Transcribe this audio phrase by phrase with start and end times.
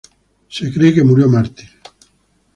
[0.49, 1.69] Se cree que murió mártir.